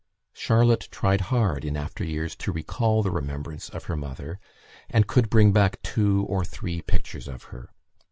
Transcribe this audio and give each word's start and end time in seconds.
Charlotte 0.33 0.87
tried 0.89 1.21
hard, 1.21 1.63
in 1.63 1.77
after 1.77 2.03
years, 2.03 2.35
to 2.35 2.51
recall 2.51 3.03
the 3.03 3.11
remembrance 3.11 3.69
of 3.69 3.83
her 3.83 3.95
mother, 3.95 4.39
and 4.89 5.05
could 5.05 5.29
bring 5.29 5.51
back 5.51 5.79
two 5.83 6.23
or 6.27 6.43
three 6.43 6.81
pictures 6.81 7.27
of 7.27 7.43
her. 7.53 7.69